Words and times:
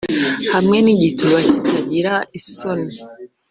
hamwe 0.53 0.77
nigituba 0.81 1.37
kitagira 1.47 2.13
isoni, 2.39 2.91